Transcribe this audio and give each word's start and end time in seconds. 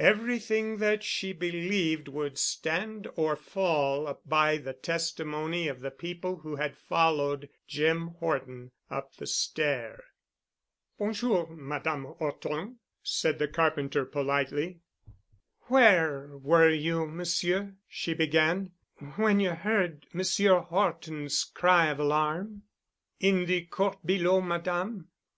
Everything 0.00 0.78
that 0.78 1.04
she 1.04 1.32
believed, 1.32 2.08
would 2.08 2.38
stand 2.38 3.06
or 3.14 3.36
fall 3.36 4.20
by 4.26 4.56
the 4.56 4.72
testimony 4.72 5.68
of 5.68 5.78
the 5.78 5.92
people 5.92 6.38
who 6.38 6.56
had 6.56 6.76
followed 6.76 7.48
Jim 7.68 8.08
Horton 8.08 8.72
up 8.90 9.14
the 9.14 9.28
stair. 9.28 10.02
"Bon 10.98 11.12
jour, 11.12 11.46
Madame 11.54 12.04
'Orton," 12.18 12.80
said 13.00 13.38
the 13.38 13.46
carpenter 13.46 14.04
politely. 14.04 14.80
"Where 15.68 16.36
were 16.36 16.68
you, 16.72 17.06
Monsieur," 17.06 17.76
she 17.86 18.12
began, 18.12 18.72
"when 19.14 19.38
you 19.38 19.50
heard 19.54 20.04
Monsieur 20.12 20.58
Horton's 20.62 21.44
cry 21.44 21.86
of 21.90 22.00
alarm?" 22.00 22.64
"In 23.20 23.44
the 23.46 23.66
court 23.66 24.04
below, 24.04 24.40
Madame. 24.40 25.10